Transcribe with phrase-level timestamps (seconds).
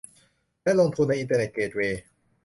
[0.63, 2.01] และลงทุนในอินเทอร์เน็ตเกตเวย์